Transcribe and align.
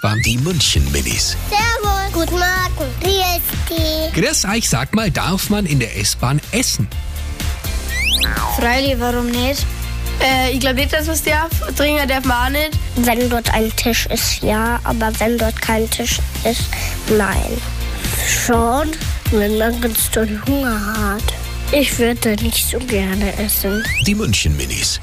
S-Bahn. 0.00 0.22
Die 0.22 0.38
München 0.38 0.90
Minis. 0.92 1.36
Servus. 1.50 2.12
Guten 2.12 2.38
Morgen. 2.38 2.90
Grüß 3.02 3.68
dich. 3.68 4.12
Grüß 4.14 4.46
euch, 4.46 4.68
sag 4.68 4.94
mal, 4.94 5.10
darf 5.10 5.50
man 5.50 5.66
in 5.66 5.78
der 5.78 5.94
S-Bahn 5.98 6.40
essen? 6.52 6.88
Freilich, 8.56 8.98
warum 8.98 9.26
nicht? 9.26 9.66
Äh, 10.22 10.52
ich 10.52 10.60
glaube 10.60 10.76
nicht, 10.76 10.92
dass 10.92 11.04
man 11.04 11.14
es 11.14 11.22
darf. 11.22 11.50
Trinken 11.76 12.08
darf 12.08 12.24
man 12.24 12.46
auch 12.46 12.50
nicht. 12.50 12.70
Wenn 12.96 13.28
dort 13.28 13.52
ein 13.52 13.74
Tisch 13.76 14.06
ist, 14.06 14.42
ja. 14.42 14.80
Aber 14.84 15.12
wenn 15.18 15.36
dort 15.36 15.60
kein 15.60 15.88
Tisch 15.90 16.18
ist, 16.44 16.64
nein. 17.10 17.60
Schon, 18.26 18.92
wenn 19.32 19.58
man 19.58 19.78
ganz 19.82 20.10
doll 20.10 20.40
Hunger 20.46 20.96
hat. 20.96 21.24
Ich 21.72 21.98
würde 21.98 22.36
nicht 22.42 22.68
so 22.68 22.78
gerne 22.78 23.36
essen. 23.38 23.84
Die 24.06 24.14
München 24.14 24.56
Minis. 24.56 25.00